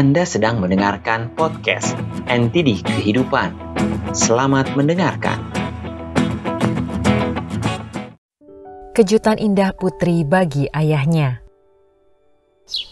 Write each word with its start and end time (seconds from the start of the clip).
Anda 0.00 0.24
sedang 0.24 0.64
mendengarkan 0.64 1.36
podcast 1.36 1.92
NTD 2.24 2.80
Kehidupan. 2.80 3.52
Selamat 4.16 4.72
mendengarkan. 4.72 5.36
Kejutan 8.96 9.36
indah 9.36 9.76
putri 9.76 10.24
bagi 10.24 10.72
ayahnya. 10.72 11.44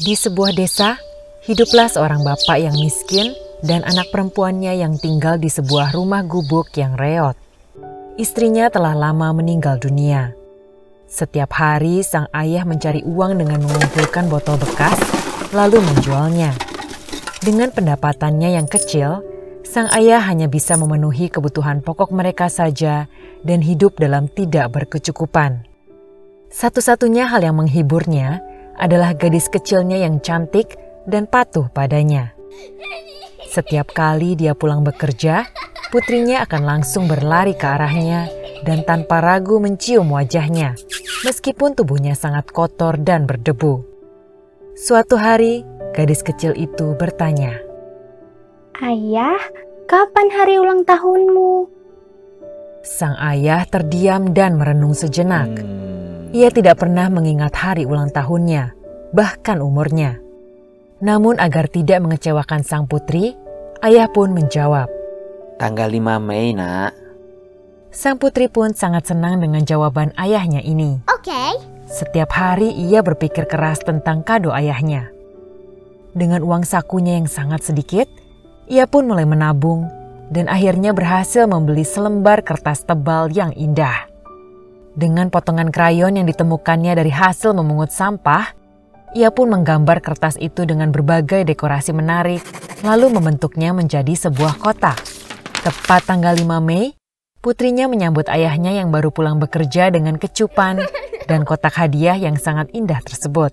Di 0.00 0.16
sebuah 0.16 0.56
desa, 0.56 0.96
hiduplah 1.44 1.92
seorang 1.92 2.24
bapak 2.24 2.56
yang 2.56 2.72
miskin 2.80 3.36
dan 3.60 3.84
anak 3.84 4.08
perempuannya 4.08 4.72
yang 4.72 4.96
tinggal 4.96 5.36
di 5.36 5.52
sebuah 5.52 5.92
rumah 5.92 6.24
gubuk 6.24 6.72
yang 6.72 6.96
reot. 6.96 7.36
Istrinya 8.16 8.72
telah 8.72 8.96
lama 8.96 9.36
meninggal 9.36 9.76
dunia. 9.76 10.32
Setiap 11.04 11.52
hari 11.52 12.00
sang 12.00 12.32
ayah 12.32 12.64
mencari 12.64 13.04
uang 13.04 13.44
dengan 13.44 13.60
mengumpulkan 13.60 14.24
botol 14.32 14.56
bekas 14.56 14.96
lalu 15.52 15.84
menjualnya. 15.84 16.73
Dengan 17.44 17.68
pendapatannya 17.68 18.56
yang 18.56 18.64
kecil, 18.64 19.20
sang 19.68 19.92
ayah 19.92 20.24
hanya 20.32 20.48
bisa 20.48 20.80
memenuhi 20.80 21.28
kebutuhan 21.28 21.84
pokok 21.84 22.08
mereka 22.08 22.48
saja 22.48 23.04
dan 23.44 23.60
hidup 23.60 24.00
dalam 24.00 24.32
tidak 24.32 24.72
berkecukupan. 24.72 25.68
Satu-satunya 26.48 27.28
hal 27.28 27.44
yang 27.44 27.60
menghiburnya 27.60 28.40
adalah 28.80 29.12
gadis 29.12 29.52
kecilnya 29.52 30.00
yang 30.00 30.24
cantik 30.24 30.80
dan 31.04 31.28
patuh 31.28 31.68
padanya. 31.68 32.32
Setiap 33.52 33.92
kali 33.92 34.40
dia 34.40 34.56
pulang 34.56 34.80
bekerja, 34.80 35.44
putrinya 35.92 36.48
akan 36.48 36.62
langsung 36.64 37.04
berlari 37.04 37.52
ke 37.52 37.66
arahnya 37.68 38.24
dan 38.64 38.88
tanpa 38.88 39.20
ragu 39.20 39.60
mencium 39.60 40.08
wajahnya, 40.16 40.80
meskipun 41.28 41.76
tubuhnya 41.76 42.16
sangat 42.16 42.48
kotor 42.48 42.96
dan 42.96 43.28
berdebu. 43.28 43.84
Suatu 44.74 45.14
hari, 45.14 45.62
gadis 45.94 46.20
kecil 46.26 46.52
itu 46.58 46.98
bertanya, 46.98 47.62
Ayah, 48.82 49.38
kapan 49.86 50.28
hari 50.34 50.58
ulang 50.58 50.82
tahunmu? 50.82 51.70
Sang 52.82 53.14
ayah 53.22 53.62
terdiam 53.64 54.34
dan 54.34 54.58
merenung 54.58 54.92
sejenak. 54.92 55.62
Ia 56.34 56.50
tidak 56.50 56.82
pernah 56.82 57.06
mengingat 57.06 57.54
hari 57.54 57.86
ulang 57.86 58.10
tahunnya, 58.10 58.74
bahkan 59.14 59.62
umurnya. 59.62 60.18
Namun 60.98 61.38
agar 61.38 61.70
tidak 61.70 62.02
mengecewakan 62.02 62.66
sang 62.66 62.90
putri, 62.90 63.38
ayah 63.86 64.10
pun 64.10 64.34
menjawab, 64.34 64.90
Tanggal 65.54 65.86
5 65.86 66.18
Mei, 66.18 66.50
nak. 66.50 66.90
Sang 67.94 68.18
putri 68.18 68.50
pun 68.50 68.74
sangat 68.74 69.06
senang 69.06 69.38
dengan 69.38 69.62
jawaban 69.62 70.10
ayahnya 70.18 70.58
ini. 70.58 70.98
Oke. 71.06 71.62
Setiap 71.86 72.34
hari 72.34 72.74
ia 72.74 73.06
berpikir 73.06 73.46
keras 73.46 73.78
tentang 73.86 74.26
kado 74.26 74.50
ayahnya. 74.50 75.13
Dengan 76.14 76.46
uang 76.46 76.62
sakunya 76.62 77.18
yang 77.18 77.26
sangat 77.26 77.66
sedikit, 77.66 78.06
ia 78.70 78.86
pun 78.86 79.10
mulai 79.10 79.26
menabung 79.26 79.90
dan 80.30 80.46
akhirnya 80.46 80.94
berhasil 80.94 81.50
membeli 81.50 81.82
selembar 81.82 82.46
kertas 82.46 82.86
tebal 82.86 83.34
yang 83.34 83.50
indah. 83.58 84.06
Dengan 84.94 85.26
potongan 85.26 85.74
krayon 85.74 86.14
yang 86.14 86.30
ditemukannya 86.30 86.94
dari 86.94 87.10
hasil 87.10 87.50
memungut 87.50 87.90
sampah, 87.90 88.54
ia 89.18 89.34
pun 89.34 89.50
menggambar 89.50 89.98
kertas 89.98 90.38
itu 90.38 90.62
dengan 90.62 90.94
berbagai 90.94 91.42
dekorasi 91.42 91.90
menarik, 91.90 92.46
lalu 92.86 93.10
membentuknya 93.10 93.74
menjadi 93.74 94.14
sebuah 94.14 94.62
kotak. 94.62 95.02
Tepat 95.66 96.06
tanggal 96.06 96.38
5 96.38 96.46
Mei, 96.62 96.94
putrinya 97.42 97.90
menyambut 97.90 98.30
ayahnya 98.30 98.70
yang 98.70 98.94
baru 98.94 99.10
pulang 99.10 99.42
bekerja 99.42 99.90
dengan 99.90 100.14
kecupan 100.14 100.78
dan 101.26 101.42
kotak 101.42 101.74
hadiah 101.74 102.14
yang 102.14 102.38
sangat 102.38 102.70
indah 102.70 103.02
tersebut. 103.02 103.50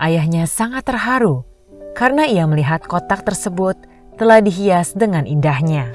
Ayahnya 0.00 0.48
sangat 0.48 0.88
terharu 0.88 1.49
karena 1.94 2.26
ia 2.26 2.46
melihat 2.46 2.84
kotak 2.86 3.26
tersebut 3.26 3.76
telah 4.20 4.44
dihias 4.44 4.92
dengan 4.92 5.24
indahnya. 5.24 5.90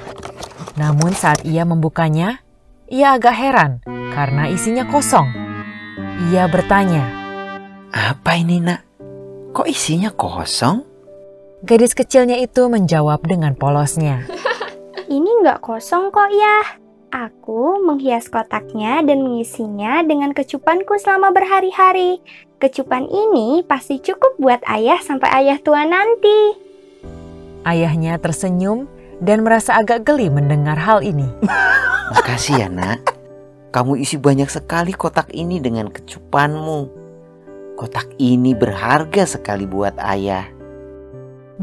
Namun 0.75 1.15
saat 1.15 1.45
ia 1.47 1.63
membukanya, 1.63 2.43
ia 2.91 3.15
agak 3.15 3.35
heran 3.37 3.71
karena 4.13 4.51
isinya 4.51 4.85
kosong. 4.89 5.29
Ia 6.31 6.47
bertanya, 6.47 7.05
Apa 7.95 8.35
ini, 8.35 8.59
nak? 8.59 8.83
Kok 9.55 9.71
isinya 9.71 10.11
kosong? 10.11 10.83
Gadis 11.63 11.95
kecilnya 11.95 12.35
itu 12.43 12.67
menjawab 12.67 13.23
dengan 13.23 13.55
polosnya. 13.55 14.27
Ini 15.15 15.29
nggak 15.41 15.63
kosong 15.63 16.11
kok 16.11 16.27
ya. 16.27 16.84
Aku 17.15 17.79
menghias 17.79 18.27
kotaknya 18.27 18.99
dan 18.99 19.23
mengisinya 19.23 20.03
dengan 20.03 20.35
kecupanku 20.35 20.99
selama 20.99 21.31
berhari-hari. 21.31 22.19
Kecupan 22.59 23.07
ini 23.07 23.63
pasti 23.63 24.03
cukup 24.03 24.35
buat 24.35 24.59
ayah 24.67 24.99
sampai 24.99 25.31
ayah 25.31 25.55
tua 25.63 25.87
nanti. 25.87 26.59
Ayahnya 27.63 28.19
tersenyum 28.19 28.91
dan 29.23 29.47
merasa 29.47 29.79
agak 29.79 30.03
geli 30.03 30.27
mendengar 30.27 30.75
hal 30.75 30.99
ini. 31.07 31.23
Makasih 32.19 32.59
ya, 32.59 32.67
nak. 32.67 33.15
Kamu 33.71 33.95
isi 33.95 34.19
banyak 34.19 34.51
sekali 34.51 34.91
kotak 34.91 35.31
ini 35.31 35.63
dengan 35.63 35.87
kecupanmu. 35.87 36.91
Kotak 37.79 38.11
ini 38.19 38.51
berharga 38.51 39.23
sekali 39.23 39.63
buat 39.63 39.95
ayah. 40.03 40.51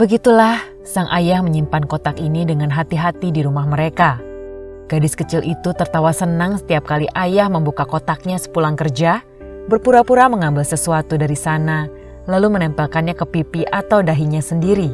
Begitulah 0.01 0.65
sang 0.81 1.13
ayah 1.13 1.45
menyimpan 1.45 1.85
kotak 1.85 2.17
ini 2.17 2.49
dengan 2.49 2.73
hati-hati 2.73 3.29
di 3.29 3.45
rumah 3.45 3.69
mereka. 3.69 4.32
Gadis 4.91 5.15
kecil 5.17 5.43
itu 5.47 5.71
tertawa 5.73 6.11
senang 6.11 6.59
setiap 6.59 6.85
kali 6.89 7.07
ayah 7.17 7.49
membuka 7.49 7.87
kotaknya 7.87 8.37
sepulang 8.37 8.77
kerja, 8.77 9.23
berpura-pura 9.71 10.27
mengambil 10.27 10.67
sesuatu 10.67 11.15
dari 11.15 11.39
sana, 11.39 11.87
lalu 12.27 12.59
menempelkannya 12.59 13.15
ke 13.15 13.27
pipi 13.27 13.63
atau 13.67 14.03
dahinya 14.03 14.43
sendiri, 14.43 14.91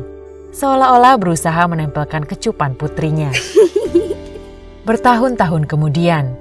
seolah-olah 0.52 1.16
berusaha 1.20 1.62
menempelkan 1.68 2.24
kecupan 2.24 2.76
putrinya. 2.76 3.32
Bertahun-tahun 4.88 5.68
kemudian, 5.68 6.32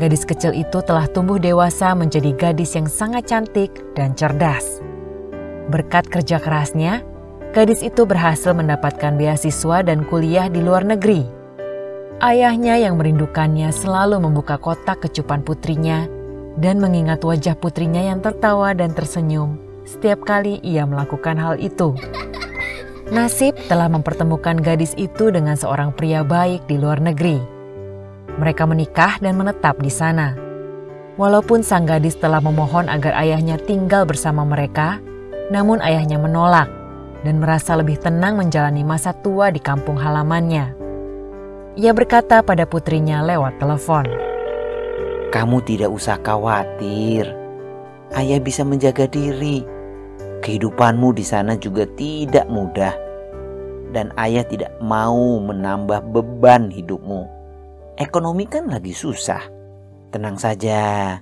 gadis 0.00 0.24
kecil 0.24 0.56
itu 0.56 0.80
telah 0.80 1.04
tumbuh 1.12 1.36
dewasa 1.36 1.92
menjadi 1.92 2.32
gadis 2.32 2.72
yang 2.72 2.88
sangat 2.88 3.28
cantik 3.28 3.72
dan 3.92 4.16
cerdas. 4.16 4.80
Berkat 5.68 6.08
kerja 6.08 6.40
kerasnya, 6.40 7.04
gadis 7.52 7.84
itu 7.84 8.08
berhasil 8.08 8.56
mendapatkan 8.56 9.20
beasiswa 9.20 9.84
dan 9.84 10.08
kuliah 10.08 10.48
di 10.48 10.64
luar 10.64 10.88
negeri. 10.88 11.39
Ayahnya 12.20 12.76
yang 12.76 13.00
merindukannya 13.00 13.72
selalu 13.72 14.20
membuka 14.20 14.60
kotak 14.60 15.08
kecupan 15.08 15.40
putrinya 15.40 16.04
dan 16.60 16.76
mengingat 16.76 17.24
wajah 17.24 17.56
putrinya 17.56 18.04
yang 18.04 18.20
tertawa 18.20 18.76
dan 18.76 18.92
tersenyum 18.92 19.56
setiap 19.88 20.28
kali 20.28 20.60
ia 20.60 20.84
melakukan 20.84 21.40
hal 21.40 21.56
itu. 21.56 21.96
Nasib 23.08 23.56
telah 23.72 23.88
mempertemukan 23.88 24.60
gadis 24.60 24.92
itu 25.00 25.32
dengan 25.32 25.56
seorang 25.56 25.96
pria 25.96 26.20
baik 26.20 26.68
di 26.68 26.76
luar 26.76 27.00
negeri. 27.00 27.40
Mereka 28.36 28.68
menikah 28.68 29.16
dan 29.24 29.40
menetap 29.40 29.80
di 29.80 29.88
sana. 29.88 30.36
Walaupun 31.16 31.64
sang 31.64 31.88
gadis 31.88 32.20
telah 32.20 32.44
memohon 32.44 32.92
agar 32.92 33.16
ayahnya 33.16 33.56
tinggal 33.56 34.04
bersama 34.04 34.44
mereka, 34.44 35.00
namun 35.48 35.80
ayahnya 35.80 36.20
menolak 36.20 36.68
dan 37.24 37.40
merasa 37.40 37.80
lebih 37.80 37.96
tenang 37.96 38.36
menjalani 38.36 38.84
masa 38.84 39.16
tua 39.16 39.48
di 39.48 39.58
kampung 39.58 39.96
halamannya. 39.96 40.79
Ia 41.78 41.94
berkata 41.94 42.42
pada 42.42 42.66
putrinya 42.66 43.22
lewat 43.22 43.62
telepon. 43.62 44.02
Kamu 45.30 45.62
tidak 45.62 45.94
usah 45.94 46.18
khawatir. 46.18 47.30
Ayah 48.10 48.42
bisa 48.42 48.66
menjaga 48.66 49.06
diri. 49.06 49.62
Kehidupanmu 50.42 51.14
di 51.14 51.22
sana 51.22 51.54
juga 51.54 51.86
tidak 51.94 52.50
mudah. 52.50 52.90
Dan 53.94 54.10
ayah 54.18 54.42
tidak 54.42 54.74
mau 54.82 55.38
menambah 55.38 56.10
beban 56.10 56.74
hidupmu. 56.74 57.22
Ekonomi 57.94 58.50
kan 58.50 58.66
lagi 58.66 58.90
susah. 58.90 59.46
Tenang 60.10 60.42
saja. 60.42 61.14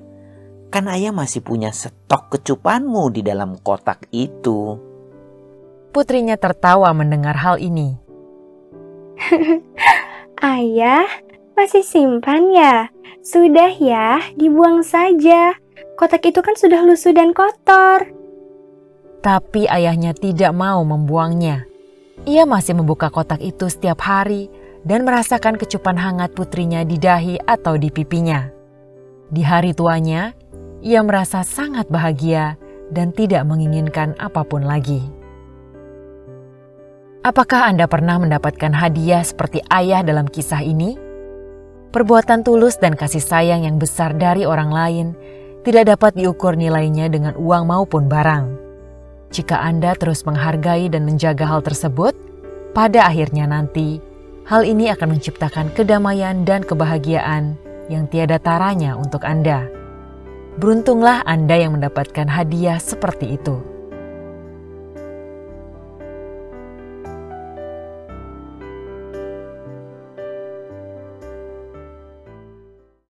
Kan 0.73 0.89
ayah 0.89 1.13
masih 1.13 1.45
punya 1.45 1.77
stok 1.77 2.33
kecupanmu 2.33 3.13
di 3.13 3.21
dalam 3.21 3.61
kotak 3.61 4.09
itu. 4.17 4.81
Putrinya 5.93 6.41
tertawa 6.41 6.89
mendengar 6.97 7.37
hal 7.37 7.61
ini. 7.61 8.01
Ayah, 10.39 11.11
masih 11.59 11.83
simpan 11.83 12.55
ya? 12.55 12.95
Sudah 13.27 13.75
ya, 13.75 14.23
dibuang 14.39 14.87
saja. 14.87 15.59
Kotak 15.99 16.31
itu 16.31 16.39
kan 16.47 16.55
sudah 16.55 16.87
lusuh 16.87 17.11
dan 17.11 17.35
kotor. 17.35 18.07
Tapi 19.19 19.67
ayahnya 19.67 20.15
tidak 20.15 20.55
mau 20.55 20.87
membuangnya. 20.87 21.67
Ia 22.23 22.47
masih 22.47 22.79
membuka 22.79 23.11
kotak 23.11 23.43
itu 23.43 23.67
setiap 23.67 23.99
hari 23.99 24.47
dan 24.87 25.03
merasakan 25.03 25.59
kecupan 25.59 25.99
hangat 25.99 26.31
putrinya 26.39 26.87
di 26.87 27.03
dahi 27.03 27.43
atau 27.43 27.75
di 27.75 27.91
pipinya. 27.91 28.47
Di 29.35 29.43
hari 29.43 29.75
tuanya, 29.75 30.39
ia 30.87 31.03
merasa 31.03 31.43
sangat 31.43 31.91
bahagia 31.91 32.55
dan 32.95 33.11
tidak 33.11 33.43
menginginkan 33.43 34.15
apa 34.23 34.47
pun 34.47 34.63
lagi. 34.63 35.18
Apakah 37.29 37.69
Anda 37.69 37.85
pernah 37.85 38.17
mendapatkan 38.17 38.73
hadiah 38.73 39.21
seperti 39.21 39.61
ayah 39.69 40.01
dalam 40.01 40.33
kisah 40.33 40.65
ini? 40.65 40.97
Perbuatan 41.93 42.41
tulus 42.41 42.81
dan 42.81 42.97
kasih 42.97 43.21
sayang 43.21 43.69
yang 43.69 43.77
besar 43.77 44.17
dari 44.17 44.49
orang 44.49 44.73
lain 44.73 45.07
tidak 45.61 45.93
dapat 45.93 46.17
diukur 46.17 46.57
nilainya 46.57 47.13
dengan 47.13 47.37
uang 47.37 47.69
maupun 47.69 48.09
barang. 48.09 48.49
Jika 49.29 49.61
Anda 49.61 49.93
terus 49.93 50.25
menghargai 50.25 50.89
dan 50.89 51.05
menjaga 51.05 51.45
hal 51.45 51.61
tersebut, 51.61 52.17
pada 52.73 53.05
akhirnya 53.05 53.45
nanti 53.45 54.01
hal 54.49 54.65
ini 54.65 54.89
akan 54.89 55.21
menciptakan 55.21 55.69
kedamaian 55.77 56.49
dan 56.49 56.65
kebahagiaan 56.65 57.61
yang 57.93 58.09
tiada 58.09 58.41
taranya 58.41 58.97
untuk 58.97 59.29
Anda. 59.29 59.69
Beruntunglah 60.57 61.29
Anda 61.29 61.61
yang 61.61 61.77
mendapatkan 61.77 62.25
hadiah 62.25 62.81
seperti 62.81 63.37
itu. 63.37 63.78